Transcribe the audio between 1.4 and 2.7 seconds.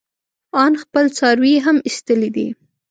يې هم ايستلي دي.